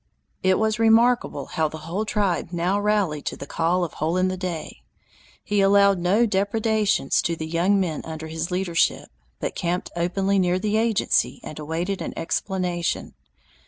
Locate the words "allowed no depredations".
5.61-7.21